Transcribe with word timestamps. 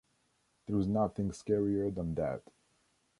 There 0.65 0.79
is 0.79 0.87
nothing 0.87 1.29
scarier 1.29 1.93
than 1.93 2.15
that. 2.15 2.41